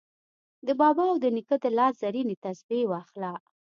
د 0.67 0.69
بابا 0.81 1.03
او 1.11 1.17
د 1.23 1.25
نیکه 1.35 1.55
د 1.63 1.65
لاس 1.77 1.93
زرینې 2.01 2.35
تسپې 2.43 2.79
واخله 2.91 3.33